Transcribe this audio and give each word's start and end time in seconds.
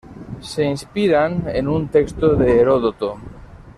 Se 0.39 0.63
inspiran 0.63 1.43
en 1.45 1.67
un 1.67 1.87
texto 1.87 2.33
de 2.35 2.59
Heródoto. 2.59 3.19